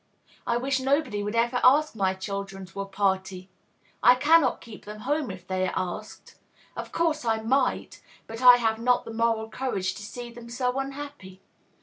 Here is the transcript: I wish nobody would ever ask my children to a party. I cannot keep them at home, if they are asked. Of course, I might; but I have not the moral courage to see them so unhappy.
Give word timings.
I 0.47 0.57
wish 0.57 0.79
nobody 0.79 1.21
would 1.21 1.35
ever 1.35 1.61
ask 1.63 1.95
my 1.95 2.15
children 2.15 2.65
to 2.65 2.81
a 2.81 2.87
party. 2.87 3.51
I 4.01 4.15
cannot 4.15 4.59
keep 4.59 4.85
them 4.85 4.95
at 5.01 5.01
home, 5.03 5.29
if 5.29 5.45
they 5.45 5.67
are 5.67 5.73
asked. 5.75 6.39
Of 6.75 6.91
course, 6.91 7.23
I 7.23 7.43
might; 7.43 8.01
but 8.25 8.41
I 8.41 8.55
have 8.55 8.79
not 8.79 9.05
the 9.05 9.13
moral 9.13 9.47
courage 9.47 9.93
to 9.93 10.01
see 10.01 10.31
them 10.31 10.49
so 10.49 10.79
unhappy. 10.79 11.43